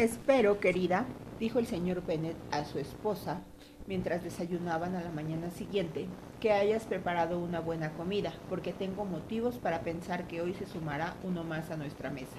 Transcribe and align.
Espero, 0.00 0.60
querida, 0.60 1.04
dijo 1.38 1.58
el 1.58 1.66
señor 1.66 2.02
Bennet 2.06 2.34
a 2.52 2.64
su 2.64 2.78
esposa 2.78 3.42
mientras 3.86 4.24
desayunaban 4.24 4.96
a 4.96 5.02
la 5.02 5.10
mañana 5.10 5.50
siguiente, 5.50 6.06
que 6.40 6.52
hayas 6.52 6.86
preparado 6.86 7.38
una 7.38 7.60
buena 7.60 7.92
comida, 7.92 8.32
porque 8.48 8.72
tengo 8.72 9.04
motivos 9.04 9.58
para 9.58 9.82
pensar 9.82 10.26
que 10.26 10.40
hoy 10.40 10.54
se 10.54 10.64
sumará 10.64 11.16
uno 11.22 11.44
más 11.44 11.70
a 11.70 11.76
nuestra 11.76 12.08
mesa. 12.08 12.38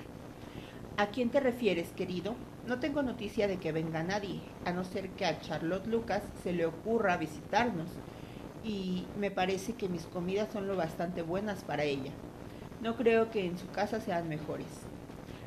¿A 0.98 1.10
quién 1.10 1.30
te 1.30 1.40
refieres, 1.40 1.90
querido? 1.90 2.34
No 2.66 2.80
tengo 2.80 3.04
noticia 3.04 3.48
de 3.48 3.58
que 3.58 3.72
venga 3.72 4.02
nadie, 4.02 4.42
a 4.66 4.72
no 4.72 4.84
ser 4.84 5.12
que 5.12 5.28
a 5.28 5.40
Charlotte 5.40 5.86
Lucas 5.86 6.24
se 6.42 6.54
le 6.54 6.66
ocurra 6.66 7.18
visitarnos, 7.18 7.90
y 8.64 9.06
me 9.20 9.30
parece 9.30 9.74
que 9.74 9.88
mis 9.88 10.08
comidas 10.08 10.52
son 10.52 10.66
lo 10.66 10.76
bastante 10.76 11.22
buenas 11.22 11.64
para 11.64 11.84
ella. 11.84 12.12
No 12.82 12.96
creo 12.96 13.30
que 13.30 13.46
en 13.46 13.60
su 13.60 13.70
casa 13.70 14.02
sean 14.02 14.30
mejores. 14.30 14.88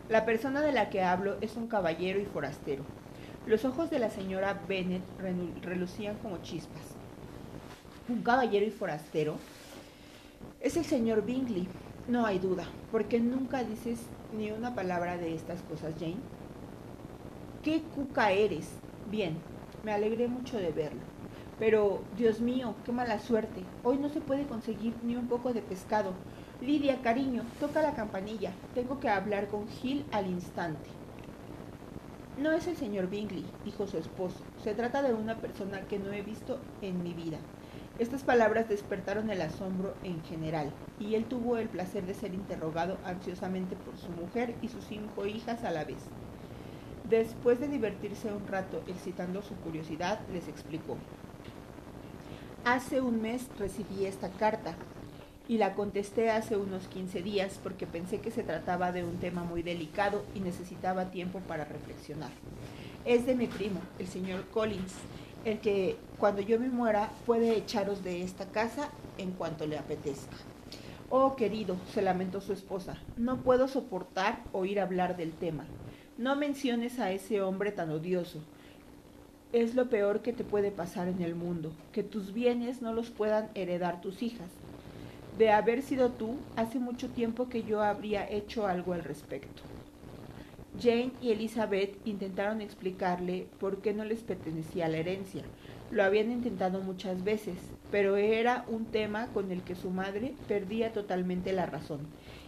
La 0.08 0.26
persona 0.26 0.60
de 0.60 0.72
la 0.72 0.90
que 0.90 1.02
hablo 1.02 1.38
es 1.40 1.56
un 1.56 1.66
caballero 1.66 2.20
y 2.20 2.26
forastero. 2.26 2.84
Los 3.46 3.64
ojos 3.64 3.90
de 3.90 3.98
la 3.98 4.10
señora 4.10 4.62
Bennet 4.68 5.02
relucían 5.62 6.16
como 6.18 6.38
chispas. 6.38 6.82
¿Un 8.08 8.22
caballero 8.22 8.66
y 8.66 8.70
forastero? 8.70 9.36
Es 10.60 10.76
el 10.76 10.84
señor 10.84 11.24
Bingley, 11.24 11.68
no 12.06 12.26
hay 12.26 12.38
duda, 12.38 12.66
porque 12.90 13.18
nunca 13.18 13.64
dices 13.64 13.98
ni 14.30 14.50
una 14.50 14.74
palabra 14.74 15.16
de 15.16 15.34
estas 15.34 15.62
cosas, 15.62 15.94
Jane. 15.98 16.16
¿Qué 17.62 17.80
cuca 17.94 18.30
eres? 18.30 18.68
Bien, 19.06 19.38
me 19.82 19.92
alegré 19.92 20.28
mucho 20.28 20.58
de 20.58 20.70
verlo. 20.70 21.00
Pero, 21.58 22.02
Dios 22.16 22.40
mío, 22.40 22.74
qué 22.84 22.92
mala 22.92 23.18
suerte. 23.20 23.62
Hoy 23.82 23.96
no 23.96 24.10
se 24.10 24.20
puede 24.20 24.44
conseguir 24.46 24.94
ni 25.02 25.16
un 25.16 25.28
poco 25.28 25.54
de 25.54 25.62
pescado. 25.62 26.12
Lidia, 26.64 27.02
cariño, 27.02 27.42
toca 27.60 27.82
la 27.82 27.94
campanilla. 27.94 28.52
Tengo 28.74 28.98
que 28.98 29.10
hablar 29.10 29.48
con 29.48 29.68
Gil 29.68 30.06
al 30.12 30.26
instante. 30.26 30.88
No 32.38 32.52
es 32.52 32.66
el 32.66 32.74
señor 32.74 33.10
Bingley, 33.10 33.44
dijo 33.66 33.86
su 33.86 33.98
esposo. 33.98 34.38
Se 34.62 34.72
trata 34.72 35.02
de 35.02 35.12
una 35.12 35.36
persona 35.36 35.82
que 35.82 35.98
no 35.98 36.10
he 36.10 36.22
visto 36.22 36.58
en 36.80 37.02
mi 37.02 37.12
vida. 37.12 37.36
Estas 37.98 38.22
palabras 38.22 38.66
despertaron 38.66 39.28
el 39.28 39.42
asombro 39.42 39.92
en 40.04 40.22
general, 40.24 40.72
y 40.98 41.16
él 41.16 41.26
tuvo 41.26 41.58
el 41.58 41.68
placer 41.68 42.06
de 42.06 42.14
ser 42.14 42.32
interrogado 42.32 42.96
ansiosamente 43.04 43.76
por 43.76 43.98
su 43.98 44.08
mujer 44.12 44.54
y 44.62 44.68
sus 44.68 44.86
cinco 44.86 45.26
hijas 45.26 45.64
a 45.64 45.70
la 45.70 45.84
vez. 45.84 45.98
Después 47.10 47.60
de 47.60 47.68
divertirse 47.68 48.32
un 48.32 48.46
rato 48.46 48.82
excitando 48.86 49.42
su 49.42 49.54
curiosidad, 49.56 50.18
les 50.32 50.48
explicó. 50.48 50.96
Hace 52.64 53.02
un 53.02 53.20
mes 53.20 53.50
recibí 53.58 54.06
esta 54.06 54.30
carta 54.30 54.76
y 55.48 55.58
la 55.58 55.74
contesté 55.74 56.30
hace 56.30 56.56
unos 56.56 56.88
15 56.88 57.22
días 57.22 57.60
porque 57.62 57.86
pensé 57.86 58.20
que 58.20 58.30
se 58.30 58.42
trataba 58.42 58.92
de 58.92 59.04
un 59.04 59.16
tema 59.18 59.44
muy 59.44 59.62
delicado 59.62 60.24
y 60.34 60.40
necesitaba 60.40 61.10
tiempo 61.10 61.40
para 61.40 61.64
reflexionar. 61.64 62.30
Es 63.04 63.26
de 63.26 63.34
mi 63.34 63.46
primo, 63.46 63.80
el 63.98 64.06
señor 64.06 64.46
Collins, 64.46 64.94
el 65.44 65.60
que 65.60 65.96
cuando 66.18 66.40
yo 66.40 66.58
me 66.58 66.70
muera 66.70 67.10
puede 67.26 67.56
echaros 67.56 68.02
de 68.02 68.22
esta 68.22 68.46
casa 68.46 68.88
en 69.18 69.32
cuanto 69.32 69.66
le 69.66 69.78
apetezca. 69.78 70.36
Oh, 71.10 71.36
querido, 71.36 71.76
se 71.92 72.00
lamentó 72.00 72.40
su 72.40 72.54
esposa, 72.54 72.96
no 73.18 73.42
puedo 73.42 73.68
soportar 73.68 74.42
oír 74.52 74.80
hablar 74.80 75.16
del 75.16 75.32
tema. 75.32 75.66
No 76.16 76.34
menciones 76.34 76.98
a 76.98 77.12
ese 77.12 77.42
hombre 77.42 77.72
tan 77.72 77.90
odioso. 77.90 78.40
Es 79.52 79.74
lo 79.74 79.90
peor 79.90 80.22
que 80.22 80.32
te 80.32 80.42
puede 80.42 80.70
pasar 80.70 81.08
en 81.08 81.22
el 81.22 81.34
mundo, 81.34 81.72
que 81.92 82.02
tus 82.02 82.32
bienes 82.32 82.80
no 82.80 82.92
los 82.92 83.10
puedan 83.10 83.50
heredar 83.54 84.00
tus 84.00 84.22
hijas. 84.22 84.48
De 85.38 85.50
haber 85.50 85.82
sido 85.82 86.10
tú, 86.10 86.36
hace 86.54 86.78
mucho 86.78 87.08
tiempo 87.10 87.48
que 87.48 87.64
yo 87.64 87.82
habría 87.82 88.30
hecho 88.30 88.66
algo 88.66 88.92
al 88.92 89.02
respecto. 89.02 89.62
Jane 90.80 91.10
y 91.20 91.30
Elizabeth 91.30 91.96
intentaron 92.04 92.60
explicarle 92.60 93.46
por 93.58 93.80
qué 93.80 93.94
no 93.94 94.04
les 94.04 94.20
pertenecía 94.20 94.88
la 94.88 94.98
herencia. 94.98 95.42
Lo 95.90 96.04
habían 96.04 96.30
intentado 96.30 96.80
muchas 96.80 97.22
veces, 97.24 97.56
pero 97.90 98.16
era 98.16 98.64
un 98.68 98.86
tema 98.86 99.28
con 99.28 99.50
el 99.50 99.62
que 99.62 99.74
su 99.74 99.90
madre 99.90 100.34
perdía 100.48 100.92
totalmente 100.92 101.52
la 101.52 101.66
razón 101.66 102.00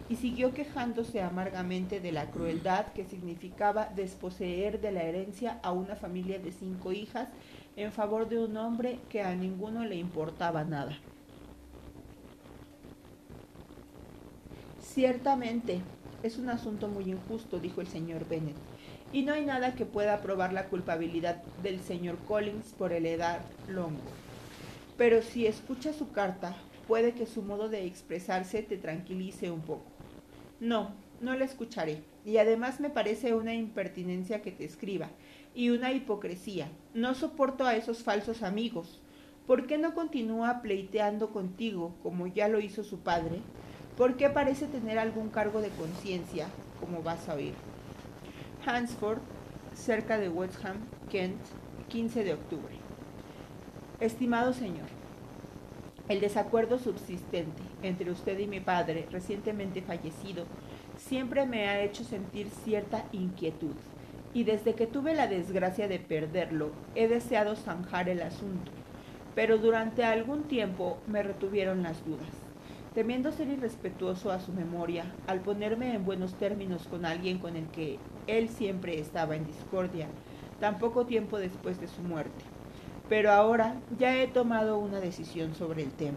y 0.08 0.16
siguió 0.16 0.54
quejándose 0.54 1.20
amargamente 1.20 2.00
de 2.00 2.12
la 2.12 2.30
crueldad 2.30 2.86
que 2.92 3.04
significaba 3.04 3.91
desposeer 3.96 4.80
de 4.80 4.92
la 4.92 5.02
herencia 5.02 5.58
a 5.62 5.72
una 5.72 5.96
familia 5.96 6.38
de 6.38 6.52
cinco 6.52 6.92
hijas 6.92 7.28
en 7.76 7.92
favor 7.92 8.28
de 8.28 8.38
un 8.38 8.56
hombre 8.56 8.98
que 9.08 9.22
a 9.22 9.34
ninguno 9.34 9.84
le 9.84 9.96
importaba 9.96 10.64
nada. 10.64 10.96
Ciertamente, 14.96 15.82
es 16.22 16.38
un 16.38 16.48
asunto 16.48 16.88
muy 16.88 17.04
injusto, 17.10 17.60
dijo 17.60 17.82
el 17.82 17.86
señor 17.86 18.26
Bennet, 18.26 18.56
y 19.12 19.24
no 19.24 19.34
hay 19.34 19.44
nada 19.44 19.74
que 19.74 19.84
pueda 19.84 20.22
probar 20.22 20.54
la 20.54 20.70
culpabilidad 20.70 21.42
del 21.62 21.82
señor 21.82 22.16
Collins 22.26 22.72
por 22.78 22.94
el 22.94 23.04
edad 23.04 23.42
longo. 23.68 24.00
Pero 24.96 25.20
si 25.20 25.46
escucha 25.46 25.92
su 25.92 26.12
carta, 26.12 26.56
puede 26.88 27.12
que 27.12 27.26
su 27.26 27.42
modo 27.42 27.68
de 27.68 27.84
expresarse 27.84 28.62
te 28.62 28.78
tranquilice 28.78 29.50
un 29.50 29.60
poco. 29.60 29.84
No, 30.60 30.92
no 31.20 31.36
la 31.36 31.44
escucharé, 31.44 31.98
y 32.24 32.38
además 32.38 32.80
me 32.80 32.88
parece 32.88 33.34
una 33.34 33.52
impertinencia 33.52 34.40
que 34.40 34.50
te 34.50 34.64
escriba, 34.64 35.10
y 35.54 35.68
una 35.68 35.92
hipocresía. 35.92 36.70
No 36.94 37.14
soporto 37.14 37.66
a 37.66 37.76
esos 37.76 38.02
falsos 38.02 38.42
amigos. 38.42 39.02
¿Por 39.46 39.66
qué 39.66 39.76
no 39.76 39.92
continúa 39.92 40.62
pleiteando 40.62 41.34
contigo, 41.34 41.94
como 42.02 42.28
ya 42.28 42.48
lo 42.48 42.60
hizo 42.60 42.82
su 42.82 43.00
padre? 43.00 43.42
¿Por 43.96 44.16
qué 44.16 44.28
parece 44.28 44.66
tener 44.66 44.98
algún 44.98 45.30
cargo 45.30 45.62
de 45.62 45.70
conciencia, 45.70 46.48
como 46.80 47.02
vas 47.02 47.28
a 47.30 47.34
oír. 47.34 47.54
Hansford, 48.66 49.20
cerca 49.74 50.18
de 50.18 50.28
West 50.28 50.62
Ham, 50.64 50.76
Kent, 51.10 51.40
15 51.88 52.24
de 52.24 52.34
octubre. 52.34 52.74
Estimado 54.00 54.52
señor, 54.52 54.88
el 56.08 56.20
desacuerdo 56.20 56.78
subsistente 56.78 57.62
entre 57.82 58.10
usted 58.10 58.38
y 58.38 58.46
mi 58.46 58.60
padre, 58.60 59.08
recientemente 59.10 59.80
fallecido, 59.80 60.44
siempre 60.98 61.46
me 61.46 61.68
ha 61.68 61.80
hecho 61.80 62.04
sentir 62.04 62.50
cierta 62.50 63.04
inquietud, 63.12 63.74
y 64.34 64.44
desde 64.44 64.74
que 64.74 64.86
tuve 64.86 65.14
la 65.14 65.26
desgracia 65.26 65.88
de 65.88 65.98
perderlo, 65.98 66.72
he 66.94 67.08
deseado 67.08 67.56
zanjar 67.56 68.10
el 68.10 68.20
asunto, 68.20 68.70
pero 69.34 69.56
durante 69.56 70.04
algún 70.04 70.42
tiempo 70.42 70.98
me 71.06 71.22
retuvieron 71.22 71.82
las 71.82 72.04
dudas. 72.04 72.45
Temiendo 72.96 73.30
ser 73.30 73.48
irrespetuoso 73.48 74.32
a 74.32 74.40
su 74.40 74.54
memoria, 74.54 75.04
al 75.26 75.40
ponerme 75.40 75.94
en 75.94 76.06
buenos 76.06 76.32
términos 76.32 76.88
con 76.88 77.04
alguien 77.04 77.38
con 77.38 77.54
el 77.54 77.66
que 77.66 77.98
él 78.26 78.48
siempre 78.48 78.98
estaba 78.98 79.36
en 79.36 79.44
discordia, 79.44 80.08
tan 80.60 80.78
poco 80.78 81.04
tiempo 81.04 81.38
después 81.38 81.78
de 81.78 81.88
su 81.88 82.00
muerte. 82.00 82.42
Pero 83.10 83.32
ahora 83.32 83.76
ya 83.98 84.16
he 84.16 84.26
tomado 84.28 84.78
una 84.78 84.98
decisión 84.98 85.54
sobre 85.54 85.82
el 85.82 85.90
tema, 85.90 86.16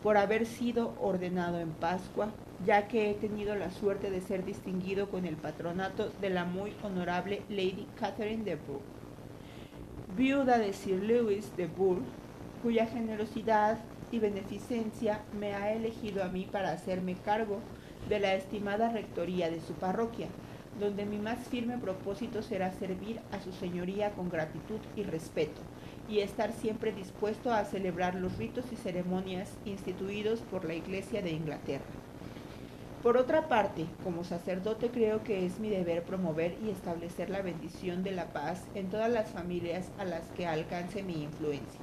por 0.00 0.16
haber 0.16 0.46
sido 0.46 0.94
ordenado 1.00 1.58
en 1.58 1.70
Pascua, 1.72 2.28
ya 2.64 2.86
que 2.86 3.10
he 3.10 3.14
tenido 3.14 3.56
la 3.56 3.72
suerte 3.72 4.08
de 4.08 4.20
ser 4.20 4.44
distinguido 4.44 5.10
con 5.10 5.26
el 5.26 5.34
patronato 5.34 6.12
de 6.20 6.30
la 6.30 6.44
muy 6.44 6.72
honorable 6.84 7.42
Lady 7.48 7.88
Catherine 7.98 8.44
de 8.44 8.54
Bourgh, 8.54 8.82
viuda 10.16 10.58
de 10.58 10.72
Sir 10.72 11.02
Lewis 11.02 11.56
de 11.56 11.66
Bourgh, 11.66 12.04
cuya 12.62 12.86
generosidad 12.86 13.78
y 14.12 14.18
beneficencia 14.20 15.20
me 15.38 15.54
ha 15.54 15.72
elegido 15.72 16.22
a 16.22 16.28
mí 16.28 16.46
para 16.50 16.70
hacerme 16.70 17.16
cargo 17.16 17.58
de 18.08 18.20
la 18.20 18.34
estimada 18.34 18.90
rectoría 18.90 19.50
de 19.50 19.60
su 19.60 19.72
parroquia, 19.74 20.28
donde 20.78 21.04
mi 21.04 21.18
más 21.18 21.38
firme 21.48 21.78
propósito 21.78 22.42
será 22.42 22.72
servir 22.72 23.20
a 23.32 23.40
su 23.40 23.52
señoría 23.52 24.12
con 24.12 24.30
gratitud 24.30 24.78
y 24.96 25.02
respeto, 25.02 25.60
y 26.08 26.20
estar 26.20 26.52
siempre 26.52 26.92
dispuesto 26.92 27.52
a 27.52 27.64
celebrar 27.64 28.14
los 28.14 28.38
ritos 28.38 28.64
y 28.72 28.76
ceremonias 28.76 29.50
instituidos 29.64 30.40
por 30.40 30.64
la 30.64 30.74
Iglesia 30.74 31.20
de 31.22 31.30
Inglaterra. 31.30 31.84
Por 33.02 33.16
otra 33.16 33.48
parte, 33.48 33.86
como 34.04 34.22
sacerdote 34.22 34.90
creo 34.90 35.24
que 35.24 35.44
es 35.44 35.58
mi 35.58 35.68
deber 35.68 36.04
promover 36.04 36.56
y 36.64 36.70
establecer 36.70 37.30
la 37.30 37.42
bendición 37.42 38.04
de 38.04 38.12
la 38.12 38.26
paz 38.26 38.62
en 38.76 38.90
todas 38.90 39.10
las 39.10 39.28
familias 39.30 39.90
a 39.98 40.04
las 40.04 40.22
que 40.36 40.46
alcance 40.46 41.02
mi 41.02 41.24
influencia. 41.24 41.80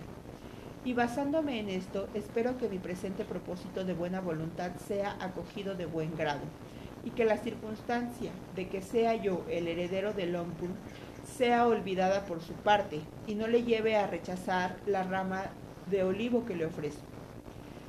Y 0.85 0.93
basándome 0.93 1.59
en 1.59 1.69
esto, 1.69 2.07
espero 2.13 2.57
que 2.57 2.69
mi 2.69 2.79
presente 2.79 3.25
propósito 3.25 3.83
de 3.83 3.93
buena 3.93 4.21
voluntad 4.21 4.71
sea 4.87 5.17
acogido 5.19 5.75
de 5.75 5.85
buen 5.85 6.15
grado, 6.15 6.39
y 7.03 7.09
que 7.09 7.25
la 7.25 7.37
circunstancia 7.37 8.31
de 8.55 8.69
que 8.69 8.81
sea 8.81 9.13
yo 9.15 9.43
el 9.49 9.67
heredero 9.67 10.13
de 10.13 10.27
Longbourn 10.27 10.73
sea 11.35 11.67
olvidada 11.67 12.25
por 12.25 12.41
su 12.41 12.53
parte, 12.53 13.01
y 13.27 13.35
no 13.35 13.47
le 13.47 13.63
lleve 13.63 13.97
a 13.97 14.07
rechazar 14.07 14.77
la 14.85 15.03
rama 15.03 15.47
de 15.91 16.03
olivo 16.03 16.45
que 16.45 16.55
le 16.55 16.65
ofrezco. 16.65 17.03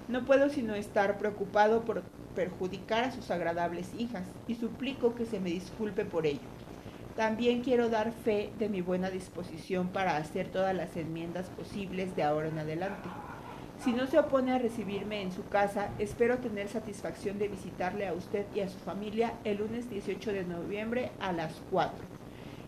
No 0.09 0.25
puedo 0.25 0.49
sino 0.49 0.75
estar 0.75 1.17
preocupado 1.17 1.83
por 1.83 2.03
perjudicar 2.35 3.05
a 3.05 3.13
sus 3.13 3.31
agradables 3.31 3.93
hijas, 3.97 4.25
y 4.49 4.57
suplico 4.57 5.15
que 5.15 5.27
se 5.27 5.39
me 5.39 5.51
disculpe 5.51 6.05
por 6.05 6.27
ello. 6.27 6.50
También 7.20 7.61
quiero 7.61 7.90
dar 7.90 8.12
fe 8.12 8.50
de 8.58 8.70
mi 8.70 8.81
buena 8.81 9.11
disposición 9.11 9.88
para 9.88 10.17
hacer 10.17 10.49
todas 10.49 10.75
las 10.75 10.96
enmiendas 10.96 11.50
posibles 11.50 12.17
de 12.17 12.22
ahora 12.22 12.49
en 12.49 12.58
adelante. 12.58 13.11
Si 13.84 13.93
no 13.93 14.06
se 14.06 14.19
opone 14.19 14.52
a 14.52 14.58
recibirme 14.58 15.20
en 15.20 15.31
su 15.31 15.46
casa, 15.46 15.90
espero 15.99 16.38
tener 16.38 16.70
satisfacción 16.70 17.38
de 17.38 17.49
visitarle 17.49 18.08
a 18.08 18.14
usted 18.14 18.46
y 18.55 18.61
a 18.61 18.70
su 18.70 18.78
familia 18.78 19.34
el 19.44 19.58
lunes 19.58 19.90
18 19.90 20.32
de 20.32 20.44
noviembre 20.44 21.11
a 21.20 21.32
las 21.32 21.61
4. 21.70 21.94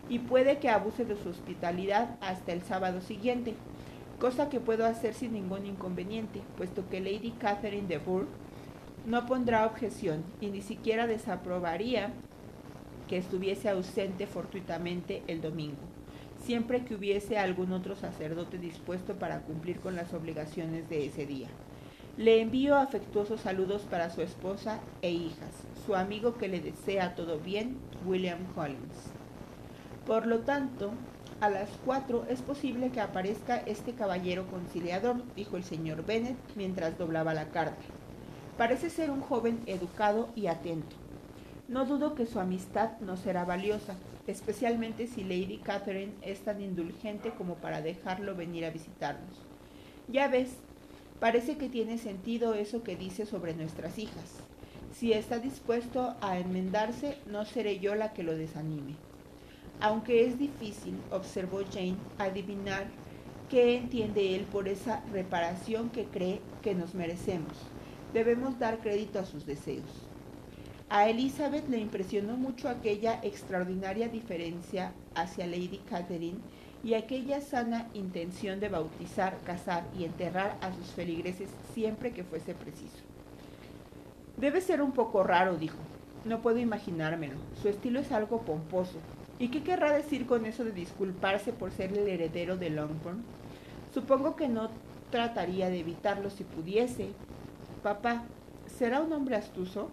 y 0.07 0.19
puede 0.19 0.59
que 0.59 0.69
abuse 0.69 1.03
de 1.03 1.15
su 1.15 1.29
hospitalidad 1.29 2.15
hasta 2.21 2.53
el 2.53 2.61
sábado 2.61 3.01
siguiente, 3.01 3.55
cosa 4.19 4.49
que 4.49 4.59
puedo 4.59 4.85
hacer 4.85 5.15
sin 5.15 5.33
ningún 5.33 5.65
inconveniente, 5.65 6.41
puesto 6.57 6.87
que 6.91 6.99
Lady 6.99 7.33
Catherine 7.39 7.87
de 7.87 7.97
Bourgh 7.97 8.27
no 9.07 9.25
pondrá 9.25 9.65
objeción 9.65 10.23
y 10.41 10.51
ni 10.51 10.61
siquiera 10.61 11.07
desaprobaría 11.07 12.13
que 13.07 13.17
estuviese 13.17 13.69
ausente 13.69 14.27
fortuitamente 14.27 15.23
el 15.27 15.41
domingo, 15.41 15.81
siempre 16.43 16.83
que 16.83 16.95
hubiese 16.95 17.37
algún 17.37 17.71
otro 17.73 17.95
sacerdote 17.95 18.57
dispuesto 18.57 19.15
para 19.15 19.41
cumplir 19.41 19.79
con 19.79 19.95
las 19.95 20.13
obligaciones 20.13 20.89
de 20.89 21.05
ese 21.05 21.25
día. 21.25 21.49
Le 22.17 22.41
envío 22.41 22.75
afectuosos 22.75 23.41
saludos 23.41 23.81
para 23.83 24.11
su 24.11 24.21
esposa 24.21 24.79
e 25.01 25.11
hijas, 25.11 25.49
su 25.85 25.95
amigo 25.95 26.37
que 26.37 26.47
le 26.47 26.59
desea 26.59 27.15
todo 27.15 27.39
bien, 27.39 27.77
William 28.05 28.45
Collins. 28.53 29.11
Por 30.05 30.27
lo 30.27 30.39
tanto, 30.39 30.91
a 31.41 31.49
las 31.49 31.69
cuatro 31.83 32.25
es 32.29 32.41
posible 32.41 32.91
que 32.91 33.01
aparezca 33.01 33.57
este 33.57 33.93
caballero 33.93 34.45
conciliador, 34.47 35.23
dijo 35.35 35.57
el 35.57 35.63
señor 35.63 36.05
Bennet 36.05 36.37
mientras 36.55 36.97
doblaba 36.97 37.33
la 37.33 37.49
carta. 37.49 37.81
Parece 38.57 38.89
ser 38.89 39.09
un 39.09 39.21
joven 39.21 39.59
educado 39.65 40.29
y 40.35 40.47
atento. 40.47 40.95
No 41.67 41.85
dudo 41.85 42.13
que 42.13 42.25
su 42.25 42.39
amistad 42.39 42.99
no 42.99 43.15
será 43.15 43.45
valiosa, 43.45 43.95
especialmente 44.27 45.07
si 45.07 45.23
Lady 45.23 45.59
Catherine 45.63 46.13
es 46.21 46.39
tan 46.41 46.61
indulgente 46.61 47.31
como 47.31 47.55
para 47.55 47.81
dejarlo 47.81 48.35
venir 48.35 48.65
a 48.65 48.69
visitarnos. 48.69 49.37
Ya 50.07 50.27
ves, 50.27 50.49
parece 51.19 51.57
que 51.57 51.69
tiene 51.69 51.97
sentido 51.97 52.53
eso 52.53 52.83
que 52.83 52.95
dice 52.95 53.25
sobre 53.25 53.53
nuestras 53.53 53.97
hijas. 53.97 54.35
Si 54.93 55.13
está 55.13 55.39
dispuesto 55.39 56.15
a 56.21 56.37
enmendarse, 56.37 57.17
no 57.31 57.45
seré 57.45 57.79
yo 57.79 57.95
la 57.95 58.13
que 58.13 58.23
lo 58.23 58.35
desanime. 58.35 58.95
Aunque 59.79 60.25
es 60.25 60.37
difícil, 60.37 60.95
observó 61.11 61.61
Jane, 61.71 61.95
adivinar 62.17 62.87
qué 63.49 63.77
entiende 63.77 64.35
él 64.35 64.43
por 64.43 64.67
esa 64.67 65.01
reparación 65.11 65.89
que 65.89 66.05
cree 66.05 66.41
que 66.61 66.75
nos 66.75 66.93
merecemos 66.93 67.53
debemos 68.13 68.59
dar 68.59 68.79
crédito 68.79 69.19
a 69.19 69.25
sus 69.25 69.45
deseos. 69.45 69.89
A 70.93 71.09
Elizabeth 71.09 71.67
le 71.69 71.79
impresionó 71.79 72.37
mucho 72.37 72.69
aquella 72.69 73.19
extraordinaria 73.23 74.09
diferencia 74.09 74.91
hacia 75.15 75.47
Lady 75.47 75.81
Catherine 75.89 76.37
y 76.83 76.93
aquella 76.93 77.41
sana 77.41 77.87
intención 77.95 78.59
de 78.59 78.69
bautizar, 78.69 79.39
casar 79.43 79.85
y 79.97 80.03
enterrar 80.03 80.55
a 80.61 80.71
sus 80.71 80.91
feligreses 80.91 81.49
siempre 81.73 82.11
que 82.11 82.23
fuese 82.23 82.53
preciso. 82.53 82.99
Debe 84.37 84.61
ser 84.61 84.83
un 84.83 84.91
poco 84.91 85.23
raro, 85.23 85.57
dijo. 85.57 85.79
No 86.25 86.43
puedo 86.43 86.59
imaginármelo. 86.59 87.37
Su 87.59 87.69
estilo 87.69 87.99
es 87.99 88.11
algo 88.11 88.43
pomposo. 88.43 88.99
¿Y 89.39 89.47
qué 89.47 89.63
querrá 89.63 89.93
decir 89.93 90.27
con 90.27 90.45
eso 90.45 90.63
de 90.63 90.73
disculparse 90.73 91.53
por 91.53 91.71
ser 91.71 91.91
el 91.97 92.07
heredero 92.07 92.55
de 92.55 92.69
Longbourn? 92.69 93.23
Supongo 93.95 94.35
que 94.35 94.47
no 94.47 94.69
trataría 95.09 95.71
de 95.71 95.79
evitarlo 95.79 96.29
si 96.29 96.43
pudiese, 96.43 97.07
Papá, 97.81 98.25
¿será 98.77 99.01
un 99.01 99.11
hombre 99.11 99.37
astuto? 99.37 99.89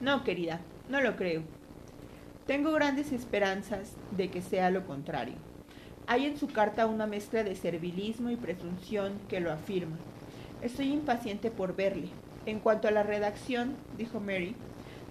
No, 0.00 0.24
querida, 0.24 0.60
no 0.88 1.00
lo 1.00 1.16
creo. 1.16 1.42
Tengo 2.46 2.72
grandes 2.72 3.12
esperanzas 3.12 3.92
de 4.10 4.30
que 4.30 4.42
sea 4.42 4.70
lo 4.70 4.86
contrario. 4.86 5.34
Hay 6.06 6.26
en 6.26 6.38
su 6.38 6.48
carta 6.48 6.86
una 6.86 7.06
mezcla 7.06 7.42
de 7.42 7.56
servilismo 7.56 8.30
y 8.30 8.36
presunción 8.36 9.14
que 9.28 9.40
lo 9.40 9.52
afirma. 9.52 9.96
Estoy 10.62 10.92
impaciente 10.92 11.50
por 11.50 11.74
verle. 11.74 12.08
En 12.46 12.60
cuanto 12.60 12.86
a 12.86 12.92
la 12.92 13.02
redacción, 13.02 13.74
dijo 13.98 14.20
Mary, 14.20 14.54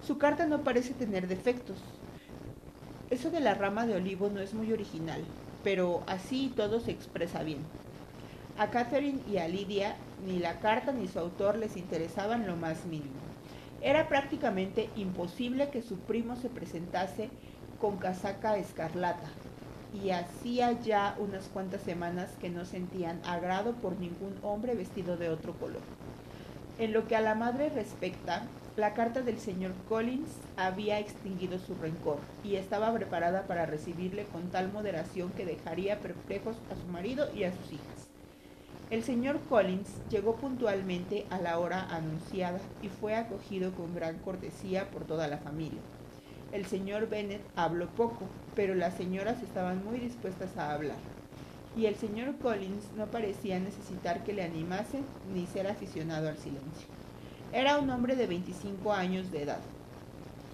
su 0.06 0.16
carta 0.16 0.46
no 0.46 0.62
parece 0.62 0.94
tener 0.94 1.28
defectos. 1.28 1.76
Eso 3.10 3.30
de 3.30 3.40
la 3.40 3.54
rama 3.54 3.86
de 3.86 3.96
olivo 3.96 4.30
no 4.30 4.40
es 4.40 4.54
muy 4.54 4.72
original 4.72 5.22
pero 5.66 6.04
así 6.06 6.52
todo 6.54 6.78
se 6.78 6.92
expresa 6.92 7.42
bien. 7.42 7.58
A 8.56 8.70
Catherine 8.70 9.18
y 9.28 9.38
a 9.38 9.48
Lydia 9.48 9.96
ni 10.24 10.38
la 10.38 10.60
carta 10.60 10.92
ni 10.92 11.08
su 11.08 11.18
autor 11.18 11.58
les 11.58 11.76
interesaban 11.76 12.46
lo 12.46 12.54
más 12.54 12.86
mínimo. 12.86 13.10
Era 13.80 14.08
prácticamente 14.08 14.92
imposible 14.94 15.70
que 15.70 15.82
su 15.82 16.04
primo 16.04 16.36
se 16.36 16.50
presentase 16.50 17.30
con 17.78 17.98
casaca 17.98 18.56
escarlata, 18.56 19.30
y 19.92 20.10
hacía 20.10 20.72
ya 20.80 21.14
unas 21.18 21.48
cuantas 21.48 21.82
semanas 21.82 22.36
que 22.38 22.50
no 22.50 22.64
sentían 22.64 23.20
agrado 23.24 23.80
por 23.80 23.98
ningún 23.98 24.38
hombre 24.42 24.74
vestido 24.74 25.16
de 25.16 25.28
otro 25.28 25.58
color. 25.58 25.82
En 26.78 26.92
lo 26.92 27.06
que 27.06 27.16
a 27.16 27.20
la 27.20 27.34
madre 27.34 27.70
respecta, 27.70 28.50
la 28.76 28.92
carta 28.94 29.22
del 29.22 29.38
señor 29.40 29.84
Collins 29.84 30.48
había 30.56 30.98
extinguido 30.98 31.58
su 31.58 31.74
rencor 31.76 32.20
y 32.42 32.56
estaba 32.56 32.92
preparada 32.92 33.46
para 33.46 33.64
recibirle 33.66 34.28
con 34.28 34.50
tal 34.50 34.70
moderación 34.72 35.32
que 35.32 35.46
dejaría 35.46 36.02
perplejos 36.02 36.62
a 36.68 36.76
su 36.76 36.88
marido 36.88 37.32
y 37.32 37.44
a 37.44 37.56
sus 37.56 37.72
hijas. 37.72 38.15
El 38.88 39.02
señor 39.02 39.40
Collins 39.48 39.88
llegó 40.10 40.36
puntualmente 40.36 41.26
a 41.30 41.38
la 41.38 41.58
hora 41.58 41.88
anunciada 41.90 42.60
y 42.82 42.88
fue 42.88 43.16
acogido 43.16 43.72
con 43.72 43.92
gran 43.96 44.16
cortesía 44.18 44.88
por 44.92 45.04
toda 45.04 45.26
la 45.26 45.38
familia. 45.38 45.80
El 46.52 46.66
señor 46.66 47.08
Bennet 47.08 47.40
habló 47.56 47.88
poco, 47.88 48.28
pero 48.54 48.76
las 48.76 48.94
señoras 48.96 49.42
estaban 49.42 49.84
muy 49.84 49.98
dispuestas 49.98 50.56
a 50.56 50.72
hablar, 50.72 50.98
y 51.76 51.86
el 51.86 51.96
señor 51.96 52.36
Collins 52.38 52.84
no 52.96 53.06
parecía 53.06 53.58
necesitar 53.58 54.22
que 54.22 54.32
le 54.32 54.44
animasen 54.44 55.04
ni 55.34 55.46
ser 55.46 55.66
aficionado 55.66 56.28
al 56.28 56.38
silencio. 56.38 56.86
Era 57.52 57.78
un 57.78 57.90
hombre 57.90 58.14
de 58.14 58.28
25 58.28 58.92
años 58.92 59.32
de 59.32 59.42
edad, 59.42 59.60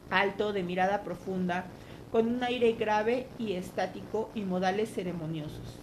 alto, 0.08 0.54
de 0.54 0.62
mirada 0.62 1.02
profunda, 1.02 1.66
con 2.10 2.28
un 2.28 2.42
aire 2.42 2.72
grave 2.72 3.26
y 3.38 3.52
estático 3.52 4.30
y 4.34 4.40
modales 4.40 4.90
ceremoniosos. 4.90 5.81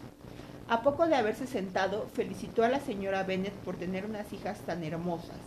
A 0.69 0.83
poco 0.83 1.07
de 1.07 1.15
haberse 1.15 1.47
sentado, 1.47 2.07
felicitó 2.13 2.63
a 2.63 2.69
la 2.69 2.79
señora 2.79 3.23
Bennet 3.23 3.53
por 3.53 3.77
tener 3.77 4.05
unas 4.05 4.31
hijas 4.33 4.59
tan 4.67 4.83
hermosas. 4.83 5.39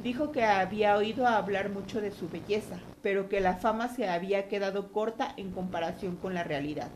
Dijo 0.00 0.30
que 0.30 0.44
había 0.44 0.96
oído 0.96 1.26
hablar 1.26 1.70
mucho 1.70 2.00
de 2.00 2.12
su 2.12 2.28
belleza, 2.28 2.78
pero 3.02 3.28
que 3.28 3.40
la 3.40 3.54
fama 3.54 3.88
se 3.88 4.08
había 4.08 4.46
quedado 4.46 4.92
corta 4.92 5.34
en 5.36 5.50
comparación 5.50 6.14
con 6.14 6.34
la 6.34 6.44
realidad. 6.44 6.86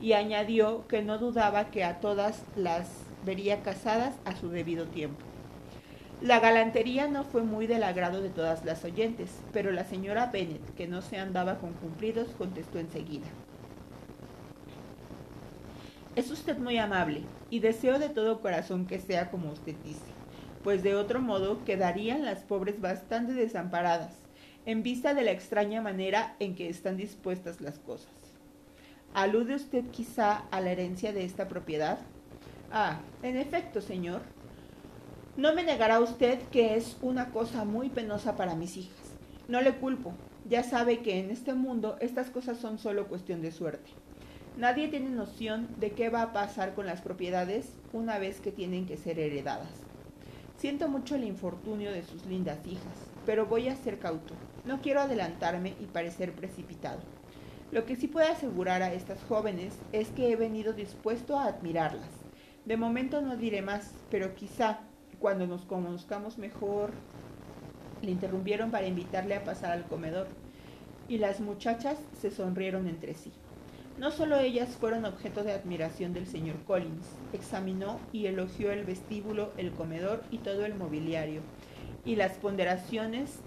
Y 0.00 0.14
añadió 0.14 0.88
que 0.88 1.02
no 1.02 1.18
dudaba 1.18 1.66
que 1.66 1.84
a 1.84 2.00
todas 2.00 2.42
las 2.56 2.88
vería 3.24 3.62
casadas 3.62 4.16
a 4.24 4.34
su 4.34 4.48
debido 4.48 4.86
tiempo. 4.86 5.24
La 6.20 6.40
galantería 6.40 7.06
no 7.06 7.22
fue 7.22 7.44
muy 7.44 7.68
del 7.68 7.84
agrado 7.84 8.22
de 8.22 8.30
todas 8.30 8.64
las 8.64 8.84
oyentes, 8.84 9.30
pero 9.52 9.70
la 9.70 9.84
señora 9.84 10.30
Bennet, 10.32 10.74
que 10.74 10.88
no 10.88 11.00
se 11.00 11.18
andaba 11.18 11.58
con 11.60 11.74
cumplidos, 11.74 12.30
contestó 12.36 12.80
enseguida. 12.80 13.28
Es 16.16 16.30
usted 16.30 16.58
muy 16.58 16.78
amable, 16.78 17.22
y 17.50 17.58
deseo 17.58 17.98
de 17.98 18.08
todo 18.08 18.40
corazón 18.40 18.86
que 18.86 19.00
sea 19.00 19.32
como 19.32 19.50
usted 19.50 19.74
dice, 19.84 20.12
pues 20.62 20.84
de 20.84 20.94
otro 20.94 21.20
modo 21.20 21.64
quedarían 21.64 22.24
las 22.24 22.44
pobres 22.44 22.80
bastante 22.80 23.32
desamparadas, 23.32 24.14
en 24.64 24.84
vista 24.84 25.12
de 25.12 25.24
la 25.24 25.32
extraña 25.32 25.82
manera 25.82 26.36
en 26.38 26.54
que 26.54 26.68
están 26.68 26.96
dispuestas 26.96 27.60
las 27.60 27.80
cosas. 27.80 28.12
¿Alude 29.12 29.56
usted 29.56 29.84
quizá 29.90 30.44
a 30.52 30.60
la 30.60 30.70
herencia 30.70 31.12
de 31.12 31.24
esta 31.24 31.48
propiedad? 31.48 31.98
Ah, 32.70 33.00
en 33.24 33.36
efecto, 33.36 33.80
señor, 33.80 34.22
no 35.36 35.52
me 35.52 35.64
negará 35.64 35.98
usted 35.98 36.38
que 36.52 36.76
es 36.76 36.96
una 37.02 37.30
cosa 37.30 37.64
muy 37.64 37.88
penosa 37.88 38.36
para 38.36 38.54
mis 38.54 38.76
hijas. 38.76 39.16
No 39.48 39.60
le 39.60 39.74
culpo. 39.74 40.14
Ya 40.48 40.62
sabe 40.62 41.00
que 41.00 41.18
en 41.18 41.30
este 41.30 41.54
mundo 41.54 41.96
estas 42.00 42.30
cosas 42.30 42.58
son 42.58 42.78
solo 42.78 43.08
cuestión 43.08 43.42
de 43.42 43.50
suerte. 43.50 43.90
Nadie 44.56 44.86
tiene 44.86 45.10
noción 45.10 45.66
de 45.80 45.90
qué 45.92 46.10
va 46.10 46.22
a 46.22 46.32
pasar 46.32 46.74
con 46.74 46.86
las 46.86 47.00
propiedades 47.00 47.72
una 47.92 48.18
vez 48.18 48.40
que 48.40 48.52
tienen 48.52 48.86
que 48.86 48.96
ser 48.96 49.18
heredadas. 49.18 49.68
Siento 50.58 50.88
mucho 50.88 51.16
el 51.16 51.24
infortunio 51.24 51.90
de 51.90 52.04
sus 52.04 52.24
lindas 52.26 52.64
hijas, 52.64 53.10
pero 53.26 53.46
voy 53.46 53.66
a 53.66 53.74
ser 53.74 53.98
cauto. 53.98 54.32
No 54.64 54.80
quiero 54.80 55.00
adelantarme 55.00 55.74
y 55.80 55.86
parecer 55.86 56.32
precipitado. 56.32 57.00
Lo 57.72 57.84
que 57.84 57.96
sí 57.96 58.06
puedo 58.06 58.30
asegurar 58.30 58.82
a 58.82 58.92
estas 58.92 59.18
jóvenes 59.24 59.74
es 59.90 60.10
que 60.10 60.30
he 60.30 60.36
venido 60.36 60.72
dispuesto 60.72 61.36
a 61.36 61.46
admirarlas. 61.46 62.08
De 62.64 62.76
momento 62.76 63.20
no 63.22 63.36
diré 63.36 63.60
más, 63.60 63.90
pero 64.08 64.36
quizá 64.36 64.78
cuando 65.18 65.48
nos 65.48 65.64
conozcamos 65.64 66.38
mejor, 66.38 66.92
le 68.02 68.12
interrumpieron 68.12 68.70
para 68.70 68.86
invitarle 68.86 69.34
a 69.34 69.42
pasar 69.42 69.72
al 69.72 69.86
comedor, 69.86 70.28
y 71.08 71.18
las 71.18 71.40
muchachas 71.40 71.98
se 72.20 72.30
sonrieron 72.30 72.86
entre 72.86 73.14
sí. 73.14 73.32
No 73.96 74.10
solo 74.10 74.38
ellas 74.38 74.70
fueron 74.70 75.04
objeto 75.04 75.44
de 75.44 75.52
admiración 75.52 76.12
del 76.12 76.26
señor 76.26 76.56
Collins, 76.66 77.06
examinó 77.32 78.00
y 78.12 78.26
elogió 78.26 78.72
el 78.72 78.84
vestíbulo, 78.84 79.52
el 79.56 79.70
comedor 79.70 80.24
y 80.32 80.38
todo 80.38 80.64
el 80.64 80.74
mobiliario, 80.74 81.42
y 82.04 82.16
las 82.16 82.32
ponderaciones 82.32 83.38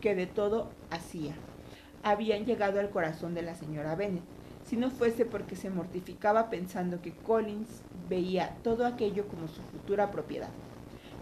que 0.00 0.14
de 0.14 0.28
todo 0.28 0.70
hacía. 0.90 1.34
Habían 2.04 2.44
llegado 2.44 2.78
al 2.78 2.90
corazón 2.90 3.34
de 3.34 3.42
la 3.42 3.56
señora 3.56 3.96
Bennet, 3.96 4.22
si 4.64 4.76
no 4.76 4.90
fuese 4.90 5.24
porque 5.24 5.56
se 5.56 5.68
mortificaba 5.68 6.48
pensando 6.48 7.02
que 7.02 7.12
Collins 7.12 7.82
veía 8.08 8.56
todo 8.62 8.86
aquello 8.86 9.26
como 9.26 9.48
su 9.48 9.62
futura 9.62 10.12
propiedad. 10.12 10.50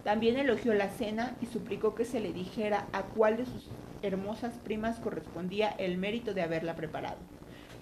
También 0.04 0.36
elogió 0.36 0.74
la 0.74 0.90
cena 0.90 1.34
y 1.40 1.46
suplicó 1.46 1.94
que 1.94 2.04
se 2.04 2.20
le 2.20 2.34
dijera 2.34 2.88
a 2.92 3.04
cuál 3.04 3.38
de 3.38 3.46
sus 3.46 3.70
hermosas 4.02 4.52
primas 4.62 4.98
correspondía 4.98 5.70
el 5.70 5.96
mérito 5.96 6.34
de 6.34 6.42
haberla 6.42 6.76
preparado. 6.76 7.31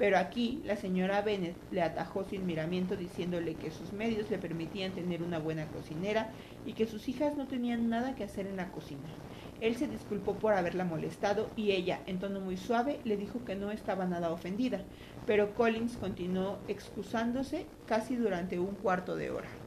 Pero 0.00 0.16
aquí 0.16 0.62
la 0.64 0.76
señora 0.76 1.20
Bennet 1.20 1.58
le 1.68 1.82
atajó 1.82 2.24
sin 2.24 2.46
miramiento 2.46 2.96
diciéndole 2.96 3.58
que 3.58 3.70
sus 3.70 3.92
medios 3.92 4.30
le 4.30 4.38
permitían 4.38 4.94
tener 4.94 5.22
una 5.22 5.38
buena 5.38 5.70
cocinera 5.70 6.34
y 6.64 6.72
que 6.72 6.86
sus 6.86 7.06
hijas 7.10 7.36
no 7.36 7.48
tenían 7.48 7.90
nada 7.90 8.14
que 8.14 8.24
hacer 8.24 8.46
en 8.46 8.56
la 8.56 8.72
cocina. 8.72 9.14
Él 9.60 9.76
se 9.76 9.88
disculpó 9.88 10.38
por 10.38 10.54
haberla 10.54 10.86
molestado 10.86 11.52
y 11.54 11.72
ella, 11.72 12.02
en 12.06 12.18
tono 12.18 12.40
muy 12.40 12.56
suave, 12.56 13.02
le 13.04 13.18
dijo 13.18 13.44
que 13.44 13.56
no 13.56 13.72
estaba 13.72 14.06
nada 14.06 14.32
ofendida, 14.32 14.88
pero 15.26 15.54
Collins 15.54 15.98
continuó 15.98 16.64
excusándose 16.66 17.70
casi 17.84 18.16
durante 18.16 18.58
un 18.58 18.76
cuarto 18.76 19.16
de 19.16 19.30
hora. 19.30 19.59